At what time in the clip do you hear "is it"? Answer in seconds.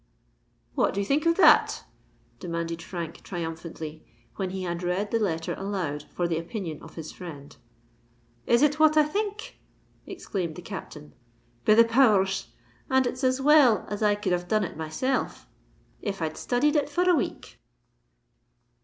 8.47-8.79